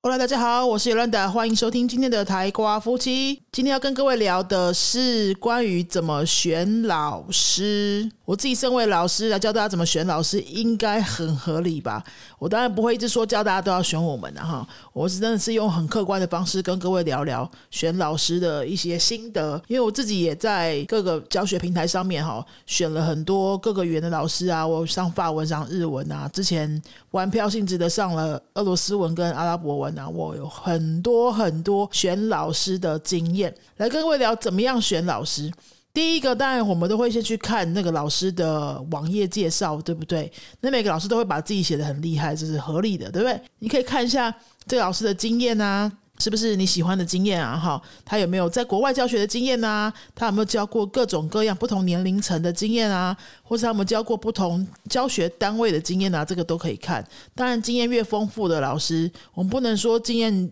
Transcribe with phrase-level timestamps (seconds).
[0.00, 3.42] Hello，大家好，我是尤兰达，欢迎收听今天的台瓜夫妻。
[3.50, 8.08] 今天要跟各位聊的是关于怎么选老师。
[8.24, 12.04] 我自己身为老师来教大家怎么选老师，应该很合理吧？
[12.38, 19.60] 我当然不会一直说教大家都要选我们的哈，我是真的是用很客观的方式跟各位聊聊选老师的一些心得。
[19.66, 29.87] 因为我自己也在各个教学平台上面哈，选了很多各个语言的老师啊，我上法文、上日文啊，之前玩票性质的上了俄罗斯文跟阿拉伯文。
[29.94, 35.52] 那我有很多很多选老师的经验，来跟各位聊怎么样选老师。
[35.94, 40.30] 第一个，当然我们都会先去看那个老师的网页介绍，对不对？
[40.60, 43.40] 那每个老师都会把自己写的很厉害，这是合理的，对不对？
[43.58, 44.32] 你可以看一下
[44.66, 45.90] 这个老师的经验啊。
[46.20, 47.56] 是不是你喜欢的经验啊？
[47.56, 49.92] 哈，他有没有在国外教学的经验呢？
[50.16, 53.16] 他有没有教过各种各样不同年龄层的经验啊？
[53.42, 56.24] 或者他们教过不同教学单位的经验啊？
[56.24, 57.06] 这个都可以看。
[57.36, 60.50] 当然，经验越丰富的老师，我们不能说经验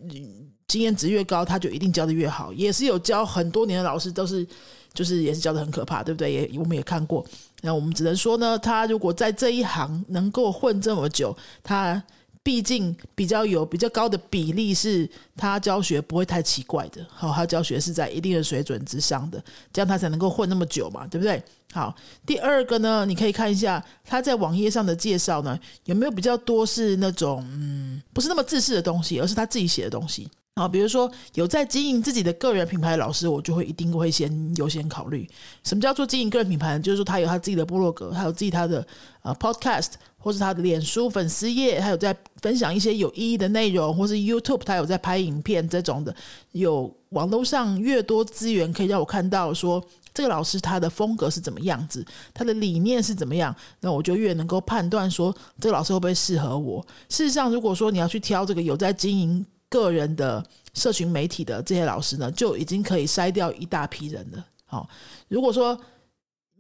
[0.68, 2.52] 经验值越高，他就一定教的越好。
[2.52, 4.46] 也是有教很多年的老师，都是
[4.94, 6.32] 就是也是教的很可怕，对不对？
[6.32, 7.26] 也我们也看过。
[7.62, 12.00] 那我们只能说呢，他如果在这一行能够混这么久，他。
[12.46, 21.42] 毕竟比较有比较高的比例是他教学不会太奇怪的，好，他教学是在一定的水准之上的，这样他才能够混那么久嘛，对不对？
[21.72, 21.92] 好，
[22.24, 30.28] 第二个呢，你可以看一下他在网页上的介绍呢，有没有比较多是那种嗯，不是那么自私的东西，而是他自己写的东西。
[30.58, 35.28] 好，比如说有在经营自己的个人品牌的老师，我就会一定会先优先考虑。
[35.62, 36.78] 什么叫做经营个人品牌？
[36.78, 38.86] 就是说他有他自己的部落格，还有自己他的
[39.20, 46.16] 呃 podcast，或是他的脸书粉丝页，还有在分享一些有意义的内容，或是 YouTube，他有在拍影片这种的。
[46.52, 49.84] 有网络上越多资源可以让我看到说
[50.14, 56.80] 这个老师他的风格是怎么样子，他的理念是怎么样，那我就越能够判断说这个老师会不会适合我。
[57.10, 59.44] 事实上，如果说你要去挑这个有在经营。
[59.68, 60.44] 个人的
[60.74, 64.44] 社群媒体的这些老师呢，就已经可以筛掉一大批人了。
[64.64, 64.88] 好，
[65.28, 65.78] 如果说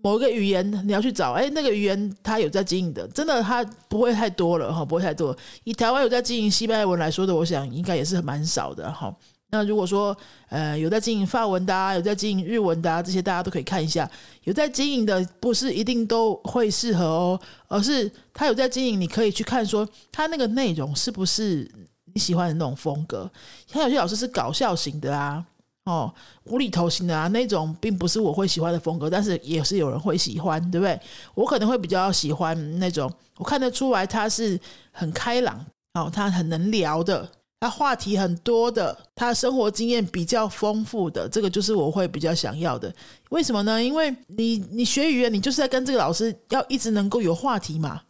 [0.02, 5.36] 某一个语言你要去找，哎，那个语言他有在经营的，真的他不会太多了哈，不会太多。
[5.64, 9.14] 以台湾有在经营西班牙文来说的，我想应该也是蛮少的哈。
[9.50, 10.16] 那如果说
[10.48, 14.08] 呃有在经营法文的，有在经营日文的，这些大家都可以看一下。
[14.44, 21.68] 有在经营的不是一定都会适合哦，而是他有在经营，你可以去看说他那个内容是不是。
[22.16, 23.30] 你喜欢的那种风格，
[23.66, 25.44] 像有些老师是搞笑型的啊，
[25.84, 26.10] 哦，
[26.44, 30.98] 无厘头型的啊，那种并不是我会喜欢的风格，但是也是有人会喜欢，对不对？
[31.34, 34.58] 我可能会比较喜欢那种，我看得出来他是
[34.92, 35.62] 很开朗，
[35.92, 42.90] 哦，他很能聊的，他话题很多的，他生活经验比较丰富的，这个就是我会比较想要的。
[43.28, 43.84] 为什么呢？
[43.84, 48.00] 因为你你学语言，你就是在跟这个老师要一直能够有话题嘛，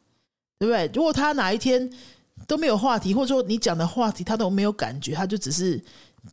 [0.60, 0.88] 对不对？
[0.94, 1.90] 如果他哪一天
[2.46, 5.82] 都没有话题，或者说你讲的话题他都没有感觉，他就只是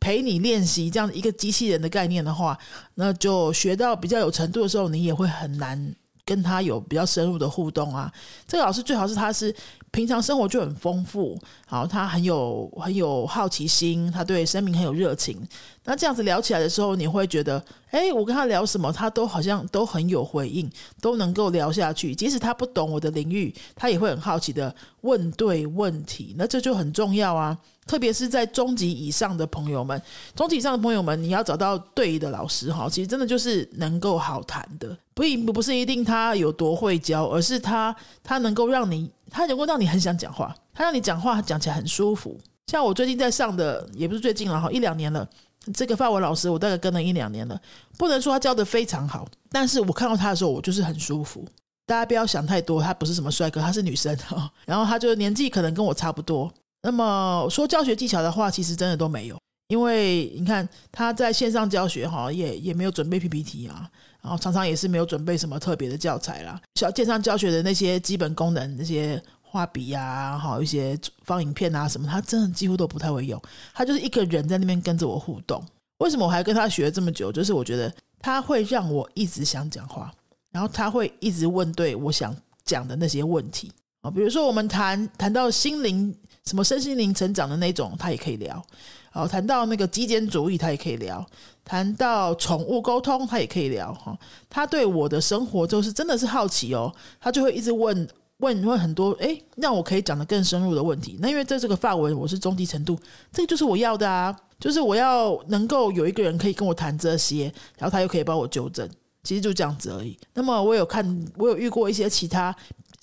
[0.00, 2.58] 陪你练习这样一个机器人的概念的话，
[2.94, 5.94] 那就学到比较有程度的时候，你也会很难
[6.24, 8.12] 跟他有比较深入的互动啊。
[8.46, 9.54] 这个老师最好是他是
[9.90, 15.46] 平常生活就很丰富，好，他很有很有好奇心，他对生命很有热情。
[15.84, 20.70] 那这样子聊起来的时候，你会觉得，哎，我跟他聊什么，他都好像都很有回应，
[21.00, 22.14] 都能够聊下去。
[22.14, 26.34] 即使他不懂我的领域，他也会很好奇的问对问题。
[26.38, 27.56] 那这就很重要啊，
[27.86, 30.00] 特别是在中级以上的朋友们，
[30.34, 42.38] 中级以上的朋友们，你要找到对的老师哈，其实真的就是能够好谈的，不不不是一定他有多会教，而是他他能够让你，他能够让你很想讲话，他让你讲话讲起来很舒服。
[42.66, 45.28] 像我最近在上的，也不是最近了哈，一两年了。
[45.72, 47.58] 这个范文老师，我大概跟了一两年了，
[47.96, 51.42] 不能说他教的非常好，但是我看到他的时候，我就是很舒服。
[51.86, 54.50] 大家不要想太多，他不是什么帅哥，他是女生哈。
[54.66, 56.52] 然后他就年纪可能跟我差不多。
[56.84, 59.36] 那么说教学技巧的话，其实真的都没有，
[59.68, 63.90] 因为你看他在线上教学哈，也也没有准备 PPT 啊，
[64.22, 66.60] 然后常常也是没有准备什么特别的教材啦。
[66.76, 69.20] 小线上教学的那些基本功能那些。
[69.46, 73.40] 画笔呀，好一些放影片啊什么，他真的几乎都不太会用。
[73.72, 75.64] 他就是一个人在那边跟着我互动。
[75.98, 77.30] 为什么我还跟他学了这么久？
[77.30, 80.12] 就是我觉得他会让我一直想讲话，
[80.50, 83.70] 然后他会一直问对我想讲的那些问题
[84.00, 84.10] 啊。
[84.10, 86.12] 比如说我们谈谈到心灵
[86.46, 88.62] 什么身心灵成长的那种，他也可以聊。
[89.10, 91.24] 好，谈到那个极简主义，他也可以聊；
[91.64, 93.92] 谈到宠物沟通，他也可以聊。
[93.94, 94.18] 哈，
[94.50, 98.08] 他对我的生活就是真的是好奇哦，他就会一直问。
[98.38, 101.16] 问问很多，哎，让我可以讲的更深入的问题。
[101.20, 102.98] 那因为在这个范围，我是中低程度，
[103.32, 107.44] 这个就是我要的啊，就是我要能够有一个人可以跟我谈这些，
[107.78, 108.86] 然后他又可以帮我纠正，
[109.22, 110.18] 其实就这样子而已。
[110.34, 112.54] 那么我有看，我有遇过一些其他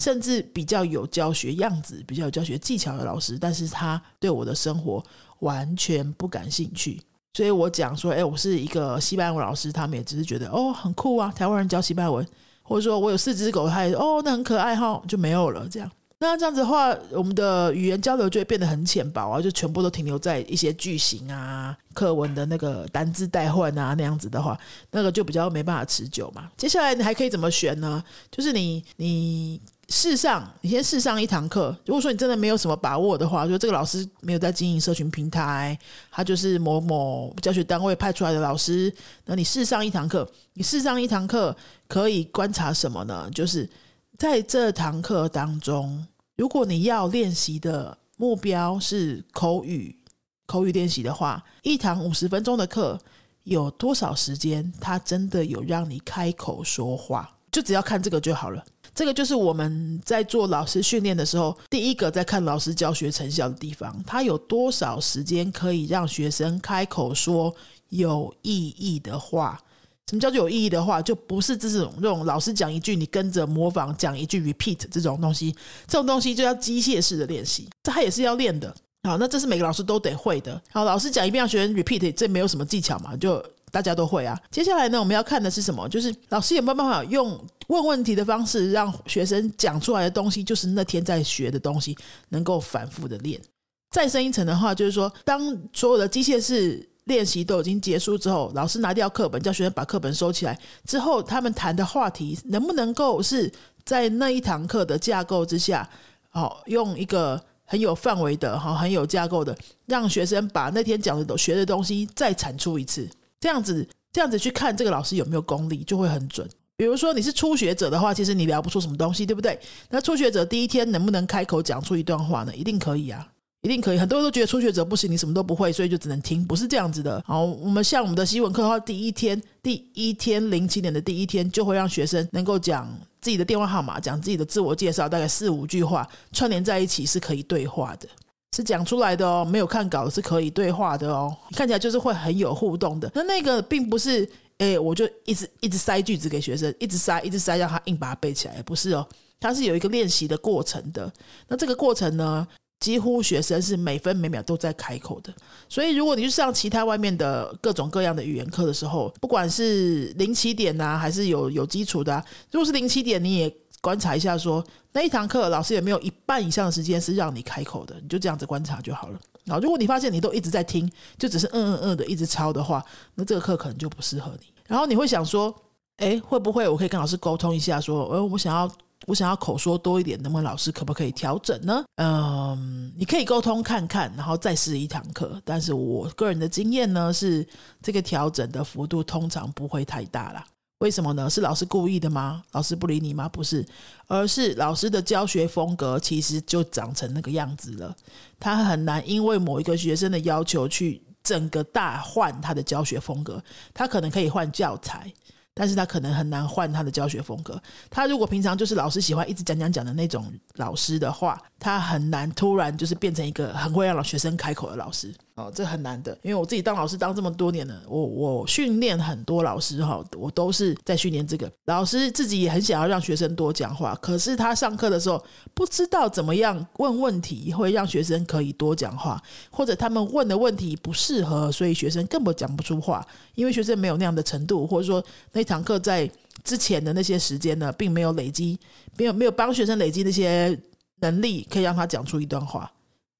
[0.01, 5.03] 甚至比较有教学样子、比较有教学技巧的老师，但是他对我的生活
[5.39, 6.99] 完全不感兴趣。
[7.35, 12.27] 所以我讲说，哎，我是一个西班牙文老师，他们也只是觉得哦很酷啊，台湾人教西班牙文，
[12.63, 15.89] 或者说我有四只狗，他也哦那很可爱哈，就没有了这样。
[16.23, 24.55] 那这样子的话，我们的语言交流就会变得很浅薄啊，就全部都停留在一些句型啊、课文的那个单字代换啊那样子的话，
[24.91, 26.51] 那个就比较没办法持久嘛。
[26.55, 28.03] 接下来你还可以怎么选呢？
[28.29, 29.59] 就是你你
[29.91, 31.77] 试上，你先试上一堂课。
[31.85, 35.77] 如果说你真的没有什么把握的话，就这个老师没有在经营社群平台，
[36.09, 38.91] 他就是某某教学单位派出来的老师，
[39.25, 41.55] 那你试上一堂课，你试上一堂课
[41.89, 43.29] 可以观察什么呢？
[43.35, 43.69] 就是
[44.17, 46.07] 在这堂课当中。
[46.37, 49.99] 如果你要练习的目标是口语，
[50.45, 52.97] 口语练习的话，一堂五十分钟的课
[53.43, 54.71] 有多少时间？
[54.79, 57.37] 他真的有让你开口说话？
[57.51, 58.63] 就只要看这个就好了。
[59.01, 63.91] 这个就是我们在做老师训练的时候，第一个在看老师教学成效的地方。
[64.05, 67.51] 他有多少时间可以让学生开口说
[67.89, 69.59] 有意义的话？
[70.07, 71.01] 什么叫做有意义的话？
[71.01, 75.51] 就不是这种这种老师讲一句，你跟着模仿讲一句，repeat 这种东西。
[75.87, 78.71] 这种东西就要机械式的练习，这他也是要练的。
[79.01, 80.61] 好，那这是每个老师都得会的。
[80.71, 84.37] 好，老师讲一遍，让学生 repeat，这没有什么技巧嘛，就大家都会啊。
[84.51, 85.87] 接下来呢，我们要看的是什么？
[85.89, 91.97] 就是老师有没有办法用问问题的方式，让学生讲出来的东西，就是那天在学的东西，
[92.29, 93.41] 能够反复的练。
[93.89, 96.87] 再深一层的话，就是说，当所有的机械式。
[97.05, 100.57] 练习都已经结束之后，老师拿掉课本，叫学生把课本收起来。
[100.85, 103.51] 之后，他们谈的话题能不能够是
[103.83, 105.89] 在那一堂课的架构之下，
[106.29, 109.57] 好用一个很有范围的、哈很有架构的，
[109.87, 113.09] 让学生把那天讲的都学的东西再产出一次。
[113.41, 116.47] 这样子，这样子去看这个老师有没有功力，就会很准。
[116.77, 119.59] 比如说你是初学者的话，其实你聊不出什么东西，对不对？
[119.89, 122.55] 那初学者第一天能不能开口讲出一段话呢？
[122.55, 123.27] 一定可以啊。
[123.63, 127.23] 一定可以，很多人都觉得初学者不行，你什么都不会，所以就只能听，不是这样子的。
[127.27, 138.09] 好，我们像我们的西文课的话，第一天，第一天零起点的第一天，就会让学生能够讲自己的电话号码，讲自己的自我介绍，大概四五句话串联在一起是可以对话的，
[138.55, 143.09] 是讲出来的哦，没有看稿是可以对话的哦，看起来就是会很有互动的。
[143.15, 149.07] 那那个并不是，哎，我就一直一直塞句子给学生，一直塞，一直塞，让他硬把它背起来，不是哦，
[149.39, 151.09] 它是有一个练习的过程的。
[151.47, 152.45] 那这个过程呢？
[152.81, 155.31] 几乎学生是每分每秒都在开口的，
[155.69, 164.63] 所以如果你去上其他外面的各种各样的语言课的时候，不管是零起点呐，还是有有基础的，如果是零起点，你也观察一下，说
[164.93, 169.19] 那一堂课老师有没有一半以上的时间是让你开口的，你就这样子观察就好了。
[169.43, 172.85] 然后如果你发现你都一直在听，就只是嗯嗯嗯的一直抄的话，
[173.15, 174.53] 那这个课可能就不适合你。
[174.67, 175.53] 然后你会想说，
[175.97, 178.71] 哎，会不会我可以跟老师沟通一下，说，呃，我想要。
[179.07, 181.83] 我想要口说多一点，那么老师可不可以调整呢？
[181.95, 185.41] 嗯，你可以沟通看看，然后再试一堂课。
[185.43, 187.43] 但是我个人的经验呢，是
[187.81, 190.45] 这个调整的幅度通常不会太大啦。
[190.81, 191.29] 为什么呢？
[191.29, 192.41] 是老师故意的吗？
[192.53, 193.29] 老师不理你吗？
[193.29, 193.63] 不是，
[194.07, 197.95] 而是老师的教学风格其实就长成那个样子了。
[198.39, 203.41] 他很难因为某一个学生的要求去整个大换他的教学风格。
[203.75, 205.13] 他可能可以换教材。
[205.53, 207.61] 但是他可能很难换他的教学风格。
[207.89, 215.13] 他如果平常就是老师喜欢一直讲讲讲的那种老师的话，他很难突然就是变成一个很会让学生开口的老师。
[215.35, 225.23] 哦，这很难的，因为我自己当老师当这么多年了，我我训练很多老师哈，我都是在训练这个老师自己也很想要让学生多讲话，可是他上课的时候
[225.53, 236.11] 不知道怎么样问问题会让学生可以多讲话，或者他们问的问题不适合，所以学生根本讲不出话，因为学生没有那样的程度，或者说那堂课在
[236.43, 238.59] 之前的那些时间呢，并没有累积，
[238.97, 240.59] 没有没有帮学生累积那些
[240.99, 242.69] 能力，可以让他讲出一段话。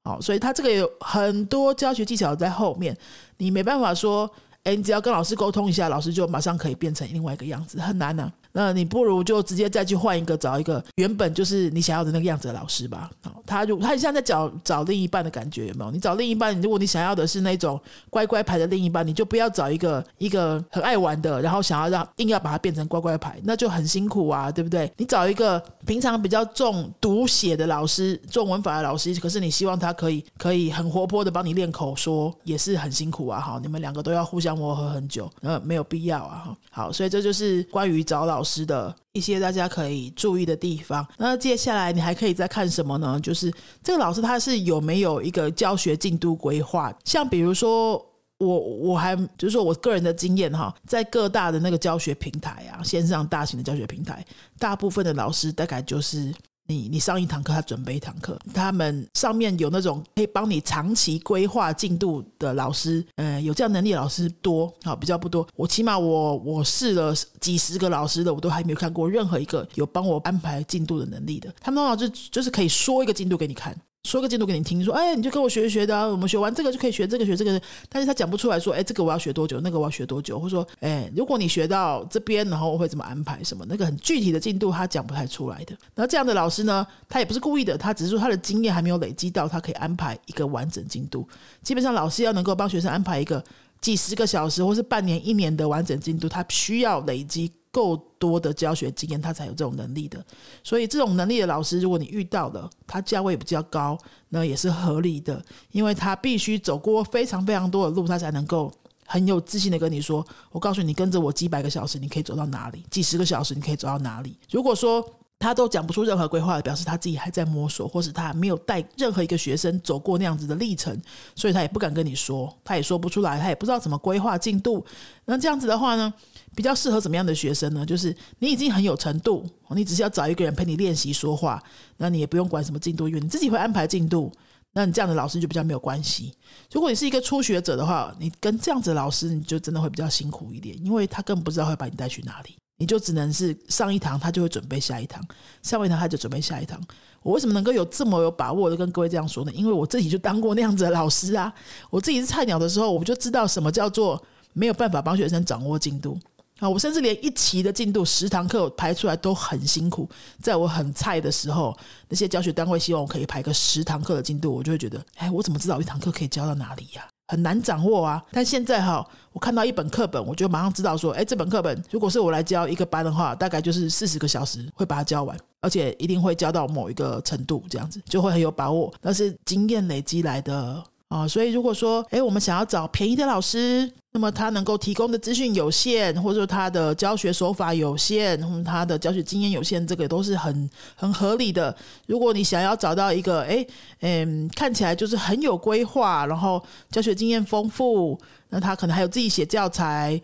[0.04, 2.98] 好，所以他这个有很多教学技巧在后面，
[3.38, 4.30] 你没办法说，
[4.64, 8.32] 哎，你只要跟老师沟通一下，老师就马上可以变成另外一个样子，很难呢。
[8.54, 13.10] 那你不如就直接再去换一个，找一个原本就是你想要的那个样子的老师吧。
[13.22, 15.92] 好，他就他现在在找找另一半的感觉，有没有？
[15.92, 17.80] 你找另一半，如果你想要的是那种
[18.10, 24.92] 乖乖牌的另一半，你就不要找一个一个很爱玩的，然后想要让硬要把它变成乖乖牌，那就很辛苦啊，对不对？
[24.98, 33.40] 你找一个平常比较重读写的老师，重文法的老师，可是你希望他可以可以很活泼的帮你练口说，也是很辛苦啊。
[33.40, 36.54] 哈，你们两个都要互相磨合很久，呃，没有必要啊。
[36.70, 38.41] 好，所以这就是关于找老。
[38.42, 41.08] 老师的一些大家可以注意的地方。
[41.20, 43.20] 那接下来你还可以再看什么呢？
[43.20, 46.92] 就是这个老师他是有没有一个教学进度规划？
[47.06, 48.04] 像比如说
[48.40, 54.26] 我我还就是说我个人的经验哈，在各大的那个教学平台啊，线上大型的教学平台，
[54.58, 56.34] 大部分的老师大概就是
[56.68, 65.46] 你你上一堂课，他准备一堂课，他们上面有那种可以帮你长期规划进度的老师，呃，有这样能力的老师多，啊比较不多。
[65.56, 71.54] 我起码我我试了几十个老师的，我都还没有看过任何一个有帮我安排进度的能力的。
[71.60, 73.76] 他们通常就就是可以说一个进度给你看。
[74.04, 85.78] 说个进度给你听，说哎，你就跟我学一学的，我们学完这个就可以学这个学这个，但是他讲不出来说，哎，这个我要学多久，那个我要学多久，或者说，哎，如果你学到这边，然后我会怎么安排什么，那个很具体的进度他讲不太出来的。
[85.94, 91.28] 然后这样的老师呢，他也不是故意的，他只是说他的经验还没有累积到，他可以安排一个完整进度。
[91.62, 93.44] 基本上老师要能够帮学生安排一个
[93.82, 97.52] 几十个小时或是半年、一年的完整进度，他需要累积。
[97.72, 100.24] 够多的教学经验，他才有这种能力的。
[100.64, 103.98] 所以，这种能力的老师，如果你遇到了，他价位比较高，
[104.30, 108.72] 那也是合理的，因为他必须走过非常非常多的路，他才能够
[109.06, 112.86] 很有自信的跟你说：“我告诉你，跟着我几百个小时，你可以走到哪里？
[112.92, 115.06] 几十个小时，你可以走到哪里？”如果说
[115.42, 120.96] 他都讲不出任何规划，表示他自己还在摸索，或是他没有带任何一个学生走过那样子的历程，
[121.36, 124.86] 所以他也不敢跟你说，他也说不出来，他也不知道怎么规划进度。
[125.26, 126.14] 那这样子的话呢？
[126.54, 127.86] 比较适合怎么样的学生呢？
[127.86, 131.64] 就是你已经很有程度，你只是要找一个人陪你练习说话，
[131.96, 134.30] 那你也不用管什么进度，因为你自己会安排进度。
[134.74, 136.34] 那你这样的老师就比较没有关系。
[136.72, 145.22] 如果你是一个初学者的话，你跟这样子的老师，你就真的会比较辛苦一点，因为他根本不知道会把你带去哪里，你就只能是上一堂，他就会准备下一堂；
[145.62, 146.82] 上完一堂，他就准备下一堂。
[147.22, 149.52] 我为什么能够有这么有把握的跟各位这样说呢？
[149.54, 151.54] 因为我自己就当过那样子的老师啊。
[151.92, 154.20] 我自己是菜鸟的时候，我就知道什么叫做
[154.54, 156.18] 没有办法帮学生掌握进度。
[156.58, 160.10] 啊，我甚至连一期的进度十堂课排出来都很辛苦。
[160.42, 161.78] 在我很菜的时候，
[162.10, 167.08] 那些教学单位希望我可以排个十堂课的进度，我就会觉得，哎，我怎么知道一堂课可以教到哪里呀？
[167.32, 168.22] 很难掌握啊。
[168.30, 178.94] 但现在哈，我看到一本课本，我就马上知道说，哎，这本课本如果是我来教一个班的话，大概就是四十个小时会把它教完，而且一定会教到某一个程度，这样子就会很有把握。
[179.02, 180.84] 那是经验累积来的。
[181.12, 191.76] 啊，所以如果说，哎，我们想要找便宜的老师，那么他能够提供的资讯有限，或者说他的教学手法有限，他的教学经验有限，这个都是很很合理的。
[192.08, 193.68] 如果你想要找到一个，哎，
[194.00, 200.22] 嗯，看起来就是很有规划，然后教学经验丰富，那他可能还有自己写教材，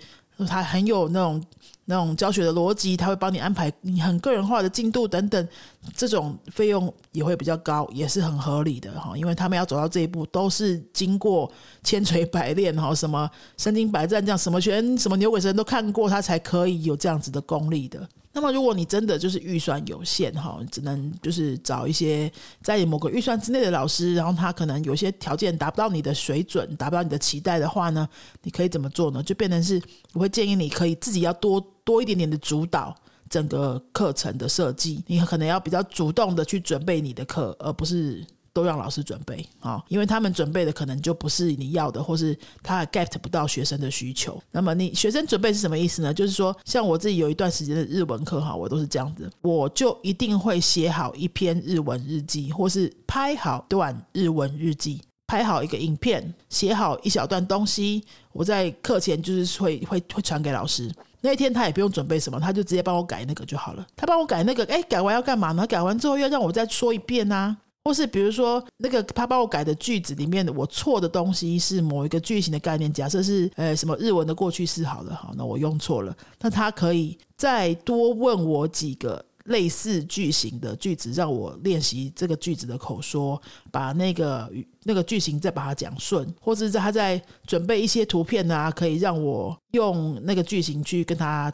[0.47, 1.43] 他很有那种。
[1.89, 5.47] 那种教学的逻辑，他会帮你安排你很个人化的进度等等，
[5.95, 9.17] 这种费用也会比较高，也是很合理的哈。
[9.17, 11.49] 因为他们要走到这一步，都是经过
[11.83, 18.05] 千锤百炼哈，什么身经百战，这样什么全、什么牛鬼神都看过，他才可以有这样子的功力的。
[18.37, 28.07] 那么，如果你真的就是预算有限哈，只能就是找一些在某个预算之内的老师，然后他可能有些条件达不到你的水准，达不到你的期待的话呢，
[28.43, 29.23] 你可以怎么做呢？
[29.23, 29.81] 就变成是
[30.13, 32.95] 我会建议你可以自己要多多一点点的主导
[33.27, 38.23] 整个课程的设计，你可能要比较主动的去准备你的课，而不是。
[38.57, 44.41] 都让老师准备啊，因为他们准备的可能就不是你要的，或是他 get 不到学生的需求。
[44.49, 46.11] 那么你学生准备是什么意思呢？
[46.11, 60.91] 就是说，像我自己有一段时间的日文课哈，我都是这样子，我就一定会写好一篇日文日记，或是拍好段日文日记，拍好一个影片，写好一小段东西，我在课前就是会会会传给老师。
[61.21, 63.85] 那一天他也不用准备什么，他就直接帮我改那个就好了。
[63.95, 65.67] 他帮我改那个，哎，改完要干嘛呢？
[65.67, 67.55] 改完之后要让我再说一遍啊。
[67.87, 83.41] 或是比如说，那个他帮我改的句子里面的我错的东西是某一个句型的概念，假设是呃什么日文的过去式好了，好，那我用错了，那他可以再多问我几个类似句型的句子，让我练习这个句子的口说，
[83.71, 84.51] 把那个
[84.83, 91.49] 那个句型再把它讲顺，或者是他在准备一些图片啊，可以让我用那个句型去跟他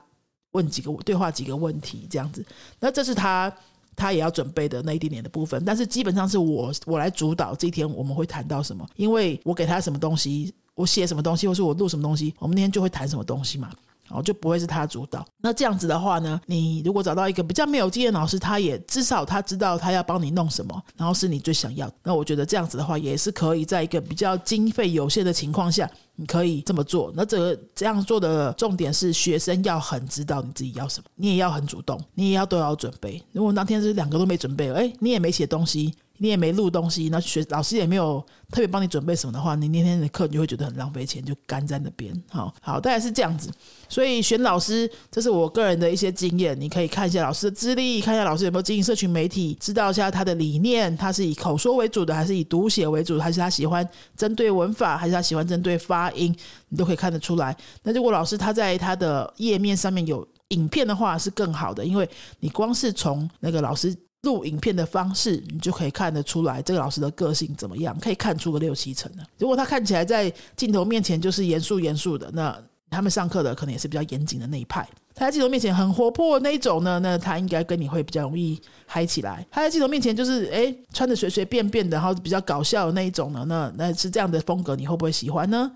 [0.54, 2.44] 问几个对话几个问题，这样子，
[2.80, 3.56] 那这是他。
[3.96, 13.70] 他也要准备的那一点点的部分，但是基本上是我我来主导这一天我们会谈到什么，因为我给他什么东西，我写什么东西，或是我录什么东西，我们那天就会谈什么东西嘛。
[14.10, 15.26] 哦，就不会是他主导。
[15.42, 21.92] 那这样子的话呢，你如果找到一个比较没有经验老师，他也至少他知道他要帮你弄什么，然后是你最想要。
[22.04, 27.12] 那我觉得这样子的话，也是可以在一个比较经费有限的情况下，你可以这么做。
[27.16, 33.22] 那这个这样做的重点是，学生要很知道你自己要什么，你也要很主动，你也要都要准备。
[33.32, 35.94] 如果那天是两个都没准备，哎，你也没写东西。
[36.20, 42.14] 你也没录东西，那学老师也没有特别帮你准备什么的话，你那天的课你就会觉得很浪费钱，就干在那边。
[42.30, 43.52] 好好，大概是这样子。
[43.90, 46.60] 所以选老师，这是我个人的一些经验。
[46.60, 56.34] 你可以看一下老师的资历，看一下老师有没有经营社群媒体，知道一下他的理念，他是以口说为主的，还是以读写为主，还是他喜欢针对文法，还是他喜欢针对发音，
[56.70, 57.58] 你都可以看得出来。
[57.82, 62.08] 那如果老师他在他的页面上面有影片的话，是更好的，因为
[62.40, 63.96] 你光是从那个老师。
[64.24, 69.24] 录影片的方式，你就可以看得出来这个老师的个性怎么样，可以看出个六七成的。
[69.38, 72.58] 如果他看起来在镜头面前就是严肃严肃的，那
[72.90, 74.88] 他们上课的可能也是比较严谨的那一派。
[75.16, 79.46] 他在镜头面前很活泼那一种呢，那他应该跟你会比较容易嗨起来。
[79.52, 85.72] 他在镜头面前就是哎穿的随随便便的，然后比较搞笑的那一种呢，那那是这样的风格，你会不会喜欢呢？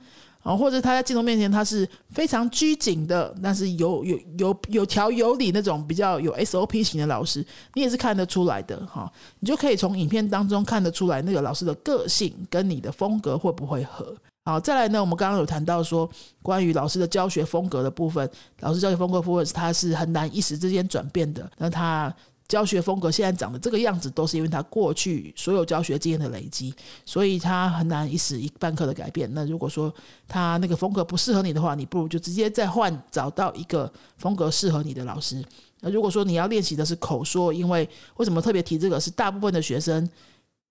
[0.47, 9.11] 啊，或者他在镜头面前他是非常拘谨的，但是有有有有条有理那种比较有 SOP 型的老师，你也是看得出来的哈。
[9.41, 14.15] 你就可以从影片当中看得出来那个老师的个性跟你的风格会不会合。
[14.45, 16.09] 好，再来呢，我们刚刚有谈到说
[16.41, 18.29] 关于老师的教学风格的部分，
[18.61, 22.15] 老师教学风格部分他是很难一时之间转变的，那他。
[22.47, 26.73] 教学风格现在长的这个样子，都是因为他过去所有教学经验的累积，
[27.05, 29.29] 所以他很难一时一半刻的改变。
[29.33, 29.93] 那如果说
[30.27, 35.43] 他那个风格不适合你的话，你不如就直接再换，找到一个风格适合你的老师。
[35.81, 38.99] 那如果说你要练习的是口说，因为为什么特别提这个？
[38.99, 40.09] 是大部分的学生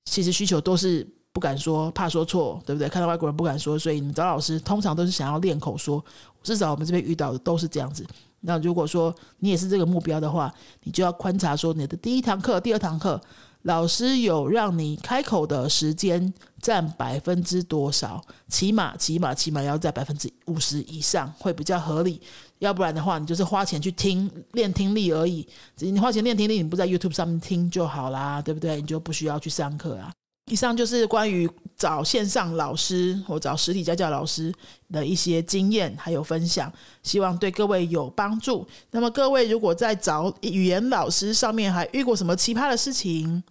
[0.07, 2.89] 其实需求都是不敢说，怕说错，对不对？
[2.89, 6.03] 看到外国人不敢说，所以你找老师通常都是想要练口说。
[6.43, 8.07] 至少我们这边遇到的都是这样子。
[8.47, 10.53] 那如果说你也是这个目标的话，
[10.85, 13.21] 你就要观察说你的第一堂课、第二堂课，
[13.63, 18.25] 老师有让你开口的时间占百分之多少？
[18.49, 22.23] 起码、起码、起码要在百分之五十以上会比较合理。
[22.61, 25.47] 要不然的话，你就是花钱去听练听力而已。
[25.79, 28.77] 你花钱练听力，你不在 YouTube 上面听就好啦，对不对？
[28.77, 30.13] 你就不需要去上课啊。
[30.47, 34.55] 以上就是关于找线上老师或找实体家教老师
[34.93, 36.73] 的一些经验还有分享，
[37.03, 38.67] 希望对各位有帮助。
[38.93, 43.43] 那么各位如果在找语言老师上面还遇过什么奇葩的事情，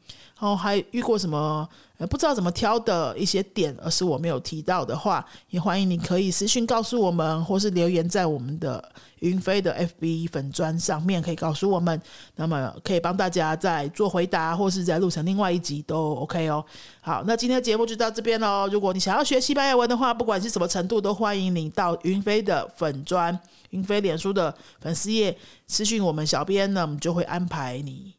[0.46, 1.68] 然后还遇过什么？
[1.98, 12.00] 呃，不知道怎么挑的一些点，而是我没有提到的话，也欢迎你可以私信告诉我们，或是留言在我们的云飞的 FB 粉砖上面，可以告诉我们，
[12.36, 16.64] 那么可以帮大家在做回答，或是在录成另外一集都 OK 哦。
[17.02, 18.68] 好，那今天的节目就到这边喽。
[18.72, 23.40] 如果你想要学西班牙文的话，不管是什么程度，都欢迎你到云飞的粉砖、
[23.72, 28.14] 云飞脸书的粉丝页私信我们小编呢，我们就会安排你。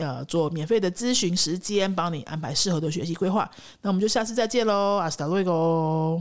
[0.00, 3.48] 呃做免费的咨询时间帮你安排适合的学习规划。
[3.82, 6.20] 那我们就下次再见喽阿斯达瑞哥